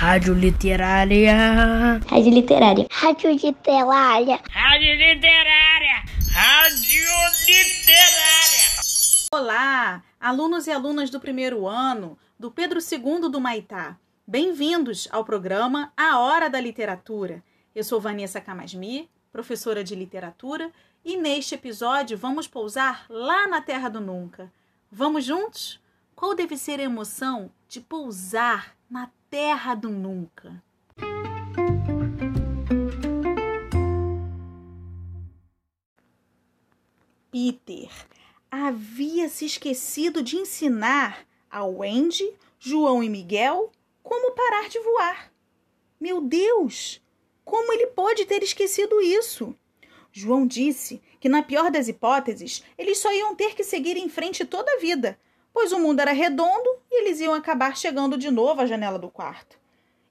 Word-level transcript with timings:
Rádio 0.00 0.32
Literária. 0.32 2.00
Rádio 2.08 2.32
Literária. 2.32 2.86
Rádio 2.90 3.32
Literária. 3.32 4.40
Rádio 4.50 4.94
Literária. 4.96 6.02
Rádio 6.32 7.04
Literária. 7.46 8.80
Olá, 9.30 10.02
alunos 10.18 10.66
e 10.66 10.72
alunas 10.72 11.10
do 11.10 11.20
primeiro 11.20 11.68
ano 11.68 12.18
do 12.38 12.50
Pedro 12.50 12.80
II 12.80 13.28
do 13.30 13.38
Maitá. 13.38 13.98
Bem-vindos 14.26 15.06
ao 15.12 15.22
programa 15.22 15.92
A 15.94 16.18
Hora 16.18 16.48
da 16.48 16.58
Literatura. 16.58 17.44
Eu 17.74 17.84
sou 17.84 18.00
Vanessa 18.00 18.40
Camasmi, 18.40 19.06
professora 19.30 19.84
de 19.84 19.94
literatura, 19.94 20.72
e 21.04 21.18
neste 21.18 21.56
episódio 21.56 22.16
vamos 22.16 22.48
pousar 22.48 23.04
lá 23.10 23.46
na 23.46 23.60
Terra 23.60 23.90
do 23.90 24.00
Nunca. 24.00 24.50
Vamos 24.90 25.26
juntos? 25.26 25.78
Qual 26.20 26.34
deve 26.34 26.54
ser 26.54 26.78
a 26.78 26.82
emoção 26.82 27.50
de 27.66 27.80
pousar 27.80 28.76
na 28.90 29.10
terra 29.30 29.74
do 29.74 29.88
nunca. 29.88 30.62
Peter 37.30 37.88
havia 38.50 39.30
se 39.30 39.46
esquecido 39.46 40.22
de 40.22 40.36
ensinar 40.36 41.26
a 41.50 41.64
Wendy, 41.64 42.34
João 42.58 43.02
e 43.02 43.08
Miguel 43.08 43.72
como 44.02 44.32
parar 44.32 44.68
de 44.68 44.78
voar. 44.78 45.32
Meu 45.98 46.20
Deus! 46.20 47.00
Como 47.46 47.72
ele 47.72 47.86
pode 47.86 48.26
ter 48.26 48.42
esquecido 48.42 49.00
isso? 49.00 49.56
João 50.12 50.46
disse 50.46 51.00
que, 51.18 51.30
na 51.30 51.42
pior 51.42 51.70
das 51.70 51.88
hipóteses, 51.88 52.62
eles 52.76 52.98
só 52.98 53.10
iam 53.10 53.34
ter 53.34 53.54
que 53.54 53.64
seguir 53.64 53.96
em 53.96 54.10
frente 54.10 54.44
toda 54.44 54.70
a 54.70 54.80
vida, 54.80 55.18
pois 55.52 55.72
o 55.72 55.78
mundo 55.78 56.00
era 56.00 56.12
redondo 56.12 56.68
e 56.90 57.02
eles 57.02 57.20
iam 57.20 57.34
acabar 57.34 57.76
chegando 57.76 58.16
de 58.16 58.30
novo 58.30 58.60
à 58.60 58.66
janela 58.66 58.98
do 58.98 59.10
quarto. 59.10 59.58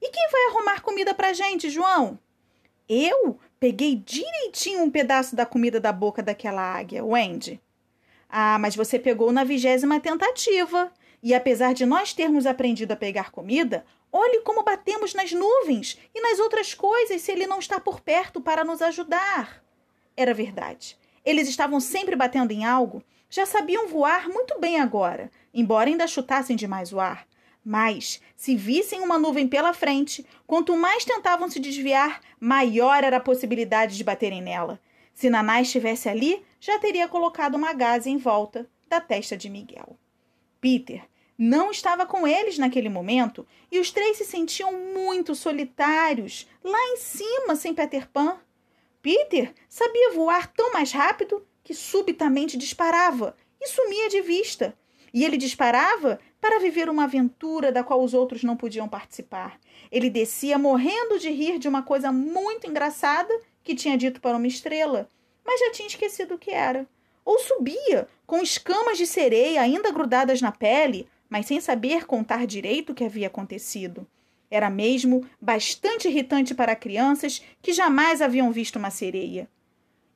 E 0.02 0.09
quem 0.09 0.29
vai 0.31 0.48
arrumar 0.48 0.81
comida 0.81 1.13
pra 1.13 1.34
gente, 1.34 1.70
João? 1.70 2.20
Eu 2.88 3.38
peguei 3.59 3.96
direitinho 3.96 4.84
um 4.84 4.90
pedaço 4.90 5.35
da 5.35 5.46
comida 5.46 5.79
da 5.79 5.91
boca 5.91 6.23
daquela 6.23 6.62
águia, 6.62 7.04
Wendy. 7.04 7.62
Ah, 8.29 8.57
mas 8.59 8.76
você 8.76 8.98
pegou 8.98 9.31
na 9.31 9.43
vigésima 9.43 9.99
tentativa. 9.99 10.91
E 11.21 11.34
apesar 11.34 11.74
de 11.74 11.85
nós 11.85 12.13
termos 12.13 12.46
aprendido 12.46 12.93
a 12.93 12.96
pegar 12.96 13.31
comida, 13.31 13.85
olhe 14.12 14.41
como 14.41 14.63
batemos 14.63 15.13
nas 15.13 15.31
nuvens 15.31 15.98
e 16.15 16.21
nas 16.21 16.40
outras 16.40 16.74
coisas 16.74 17.21
se 17.21 17.31
ele 17.31 17.46
não 17.46 17.59
está 17.59 17.79
por 17.79 17.99
perto 17.99 18.40
para 18.40 18.63
nos 18.63 18.81
ajudar. 18.81 19.63
Era 20.15 20.34
verdade. 20.34 20.98
Eles 21.25 21.48
estavam 21.48 21.79
sempre 21.79 22.15
batendo 22.15 22.51
em 22.51 22.65
algo 22.65 23.03
já 23.29 23.45
sabiam 23.45 23.87
voar 23.87 24.27
muito 24.27 24.59
bem 24.59 24.79
agora, 24.79 25.31
embora 25.53 25.89
ainda 25.89 26.07
chutassem 26.07 26.55
demais 26.55 26.91
o 26.91 26.99
ar. 26.99 27.27
Mas, 27.63 28.21
se 28.35 28.55
vissem 28.55 29.01
uma 29.01 29.20
nuvem 29.20 29.47
pela 29.47 29.73
frente, 29.73 30.25
quanto 30.47 30.75
mais 30.75 31.05
tentavam 31.05 31.49
se 31.49 31.59
desviar, 31.59 32.21
maior 32.40 33.03
era 33.03 33.17
a 33.17 33.21
possibilidade 33.21 33.95
de 33.95 34.03
baterem 34.03 34.41
nela. 34.41 34.79
Se 35.13 35.29
Naná 35.29 35.62
estivesse 35.62 36.09
ali, 36.09 36.43
já 36.59 36.79
teria 36.79 37.07
colocado 37.07 37.55
uma 37.55 37.73
gaze 37.73 38.09
em 38.09 38.17
volta 38.17 38.67
da 38.87 38.99
testa 38.99 39.37
de 39.37 39.49
Miguel. 39.49 39.97
Peter 40.59 41.03
não 41.37 41.70
estava 41.70 42.05
com 42.05 42.27
eles 42.27 42.57
naquele 42.57 42.90
momento 42.90 43.45
e 43.71 43.79
os 43.79 43.91
três 43.91 44.17
se 44.17 44.25
sentiam 44.25 44.73
muito 44.73 45.35
solitários, 45.35 46.47
lá 46.63 46.79
em 46.87 46.97
cima, 46.97 47.55
sem 47.55 47.73
Peter 47.73 48.09
Pan. 48.09 48.37
Peter 49.02 49.54
sabia 49.68 50.12
voar 50.12 50.52
tão 50.52 50.74
mais 50.74 50.92
rápido 50.92 51.46
que 51.64 51.74
subitamente 51.74 52.58
disparava 52.58 53.36
e 53.62 53.68
sumia 53.68 54.10
de 54.10 54.22
vista. 54.22 54.74
E 55.14 55.24
ele 55.24 55.38
disparava 55.38 56.20
para 56.40 56.60
viver 56.60 56.90
uma 56.90 57.05
aventura 57.05 57.72
da 57.72 57.84
qual 57.84 58.04
os 58.04 58.14
outros 58.14 58.44
não 58.44 58.55
podiam 58.55 58.88
participar. 58.88 59.60
Ele 59.92 60.10
descia 60.10 60.58
morrendo 60.58 61.20
de 61.20 61.30
rir 61.30 61.58
de 61.58 61.68
uma 61.68 61.82
coisa 61.82 62.12
muito 62.12 62.68
engraçada 62.68 63.34
que 63.64 63.76
tinha 63.76 63.98
dito 63.98 64.22
para 64.22 64.38
uma 64.38 64.47
estrela, 64.47 65.09
mas 65.46 65.59
já 65.59 65.72
tinha 65.72 65.88
esquecido 65.88 66.36
o 66.36 66.38
que 66.38 66.52
era. 66.52 66.88
Ou 67.25 67.40
subia 67.40 68.08
com 68.26 68.42
escamas 68.42 68.98
de 68.98 69.06
sereia 69.06 69.62
ainda 69.62 69.92
grudadas 69.92 70.42
na 70.42 70.52
pele, 70.52 71.08
mas 71.30 71.46
sem 71.46 71.59
saber 71.59 72.06
contar 72.06 72.46
direito 72.46 72.92
o 72.92 72.96
que 72.96 73.04
havia 73.04 73.28
acontecido. 73.28 74.08
Era 74.50 74.70
mesmo 74.70 75.26
bastante 75.40 76.08
irritante 76.08 76.56
para 76.56 76.76
crianças 76.76 77.42
que 77.62 77.74
jamais 77.74 78.22
haviam 78.22 78.52
visto 78.52 78.78
uma 78.78 78.90
sereia. 78.90 79.50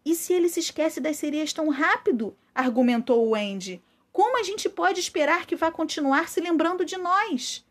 E 0.06 0.16
se 0.16 0.34
ele 0.34 0.50
se 0.50 0.60
esquece 0.60 1.00
das 1.00 1.18
sereias 1.18 1.54
tão 1.54 1.70
rápido? 1.70 2.36
argumentou 2.54 3.28
o 3.28 3.36
Andy. 3.36 3.82
Como 4.12 4.38
a 4.40 4.44
gente 4.44 4.70
pode 4.70 5.00
esperar 5.00 5.46
que 5.46 5.56
vá 5.56 5.72
continuar 5.72 6.30
se 6.30 6.40
lembrando 6.40 6.86
de 6.86 6.98
nós? 6.98 7.66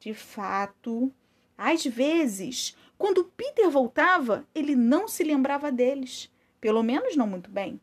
De 0.00 0.14
fato, 0.14 1.12
às 1.56 1.84
vezes, 1.84 2.76
quando 2.96 3.24
Peter 3.24 3.68
voltava, 3.68 4.46
ele 4.54 4.74
não 4.74 5.06
se 5.06 5.22
lembrava 5.22 5.70
deles. 5.70 6.30
Pelo 6.60 6.82
menos 6.82 7.16
não 7.16 7.26
muito 7.26 7.50
bem. 7.50 7.80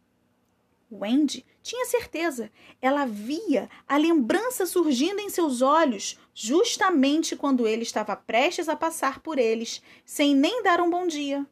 Wendy 0.92 1.46
tinha 1.62 1.86
certeza. 1.86 2.52
Ela 2.82 3.06
via 3.06 3.70
a 3.88 3.98
lembrança 3.98 4.66
surgindo 4.66 5.20
em 5.20 5.30
seus 5.30 5.62
olhos 5.62 6.18
justamente 6.34 7.36
quando 7.36 7.68
ele 7.68 7.84
estava 7.84 8.16
prestes 8.16 8.70
a 8.70 8.76
passar 8.76 9.20
por 9.20 9.38
eles, 9.38 9.82
sem 10.06 10.34
nem 10.34 10.64
dar 10.64 10.80
um 10.80 10.90
bom 10.90 11.06
dia. 11.06 11.46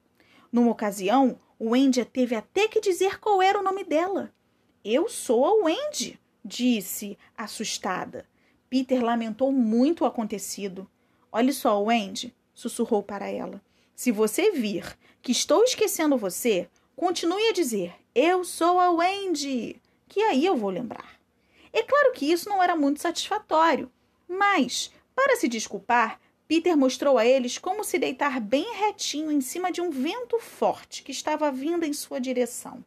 Numa 0.51 0.71
ocasião, 0.71 1.39
o 1.59 1.71
Wendy 1.71 2.05
teve 2.05 2.35
até 2.35 2.67
que 2.67 2.79
dizer 2.79 3.19
qual 3.19 3.41
era 3.41 3.59
o 3.59 3.63
nome 3.63 3.83
dela. 3.83 4.33
Eu 4.83 5.09
sou 5.09 5.45
a 5.45 5.65
Wendy, 5.65 6.19
disse, 6.43 7.17
assustada. 7.37 8.25
Peter 8.69 9.03
lamentou 9.03 9.51
muito 9.51 10.03
o 10.03 10.07
acontecido. 10.07 10.89
Olhe 11.31 11.51
só, 11.51 11.81
Wendy, 11.81 12.33
sussurrou 12.53 13.03
para 13.03 13.29
ela. 13.29 13.61
Se 13.95 14.11
você 14.11 14.51
vir 14.51 14.97
que 15.21 15.31
estou 15.31 15.63
esquecendo 15.63 16.17
você, 16.17 16.69
continue 16.95 17.49
a 17.49 17.53
dizer: 17.53 17.93
Eu 18.15 18.43
sou 18.43 18.79
a 18.79 18.91
Wendy, 18.91 19.81
que 20.07 20.21
aí 20.21 20.45
eu 20.45 20.55
vou 20.55 20.69
lembrar. 20.69 21.19
É 21.73 21.83
claro 21.83 22.11
que 22.13 22.31
isso 22.31 22.49
não 22.49 22.61
era 22.61 22.75
muito 22.75 23.01
satisfatório, 23.01 23.91
mas, 24.27 24.91
para 25.15 25.35
se 25.35 25.47
desculpar, 25.47 26.19
Peter 26.47 26.77
mostrou 26.77 27.17
a 27.17 27.25
eles 27.25 27.57
como 27.57 27.83
se 27.83 27.99
deitar 27.99 28.39
bem 28.39 28.65
retinho 28.75 29.31
em 29.31 29.41
cima 29.41 29.71
de 29.71 29.81
um 29.81 29.89
vento 29.89 30.39
forte 30.39 31.03
que 31.03 31.11
estava 31.11 31.51
vindo 31.51 31.83
em 31.83 31.91
sua 31.91 32.19
direção. 32.19 32.83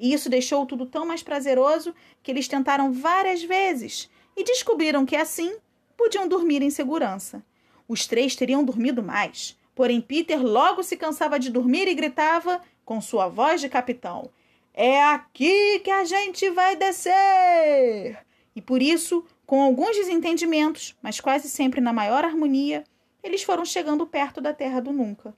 E 0.00 0.12
isso 0.12 0.30
deixou 0.30 0.64
tudo 0.66 0.86
tão 0.86 1.06
mais 1.06 1.22
prazeroso 1.22 1.94
que 2.22 2.30
eles 2.30 2.48
tentaram 2.48 2.92
várias 2.92 3.42
vezes 3.42 4.08
e 4.36 4.42
descobriram 4.42 5.04
que 5.04 5.14
assim 5.14 5.56
podiam 5.96 6.26
dormir 6.26 6.62
em 6.62 6.70
segurança. 6.70 7.44
Os 7.86 8.06
três 8.06 8.34
teriam 8.34 8.64
dormido 8.64 9.02
mais, 9.02 9.56
porém 9.74 10.00
Peter 10.00 10.42
logo 10.42 10.82
se 10.82 10.96
cansava 10.96 11.38
de 11.38 11.50
dormir 11.50 11.86
e 11.86 11.94
gritava 11.94 12.60
com 12.84 13.00
sua 13.00 13.28
voz 13.28 13.60
de 13.60 13.68
capitão: 13.68 14.30
É 14.74 15.02
aqui 15.04 15.80
que 15.80 15.90
a 15.90 16.04
gente 16.04 16.48
vai 16.50 16.76
descer! 16.76 18.18
E 18.56 18.62
por 18.62 18.80
isso, 18.80 19.24
com 19.46 19.60
alguns 19.60 19.96
desentendimentos, 19.96 20.96
mas 21.02 21.20
quase 21.20 21.50
sempre 21.50 21.80
na 21.80 21.92
maior 21.92 22.24
harmonia, 22.24 22.84
eles 23.22 23.42
foram 23.42 23.64
chegando 23.66 24.06
perto 24.06 24.40
da 24.40 24.54
terra 24.54 24.80
do 24.80 24.92
nunca. 24.92 25.34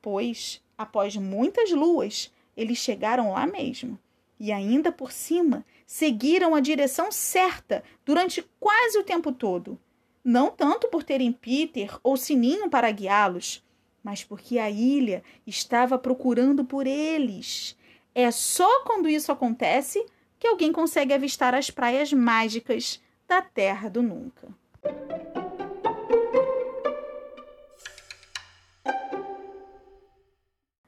Pois, 0.00 0.62
após 0.76 1.16
muitas 1.16 1.72
luas, 1.72 2.32
eles 2.56 2.78
chegaram 2.78 3.32
lá 3.32 3.46
mesmo. 3.46 3.98
E 4.38 4.52
ainda 4.52 4.92
por 4.92 5.10
cima, 5.10 5.64
seguiram 5.84 6.54
a 6.54 6.60
direção 6.60 7.10
certa 7.10 7.82
durante 8.04 8.44
quase 8.60 8.96
o 8.98 9.04
tempo 9.04 9.32
todo. 9.32 9.78
Não 10.24 10.50
tanto 10.50 10.88
por 10.88 11.02
terem 11.02 11.32
Peter 11.32 11.98
ou 12.02 12.16
Sininho 12.16 12.70
para 12.70 12.90
guiá-los, 12.92 13.64
mas 14.04 14.22
porque 14.22 14.58
a 14.58 14.70
ilha 14.70 15.22
estava 15.44 15.98
procurando 15.98 16.64
por 16.64 16.86
eles. 16.86 17.76
É 18.20 18.32
só 18.32 18.80
quando 18.80 19.08
isso 19.08 19.30
acontece 19.30 20.04
que 20.40 20.48
alguém 20.48 20.72
consegue 20.72 21.14
avistar 21.14 21.54
as 21.54 21.70
praias 21.70 22.12
mágicas 22.12 23.00
da 23.28 23.40
Terra 23.40 23.88
do 23.88 24.02
Nunca. 24.02 24.48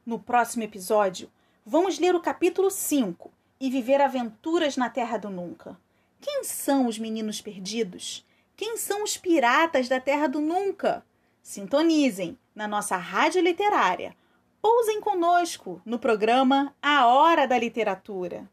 No 0.05 0.19
próximo 0.19 0.65
episódio, 0.65 1.31
vamos 1.65 2.01
ler 2.01 2.17
o 2.17 2.21
capítulo 2.21 2.69
5 2.69 3.31
e 3.61 3.71
viver 3.71 4.01
aventuras 4.01 4.77
na 4.77 4.91
Terra 4.91 5.17
do 5.17 5.31
Nunca. 5.31 5.79
Quem 6.21 6.43
são 6.43 6.89
os 6.89 6.99
meninos 6.99 7.41
perdidos? 7.41 8.27
Quem 8.57 8.77
são 8.77 9.05
os 9.05 9.17
piratas 9.17 9.89
da 9.89 10.01
Terra 10.01 10.27
do 10.27 10.41
Nunca? 10.41 11.07
Sintonizem 11.45 12.37
na 12.53 12.67
nossa 12.67 12.97
rádio 12.97 13.41
literária. 13.41 14.17
Pousem 14.63 15.01
conosco 15.01 15.81
no 15.87 15.99
programa 15.99 16.75
A 16.83 17.07
Hora 17.07 17.47
da 17.47 17.59
Literatura. 17.59 18.47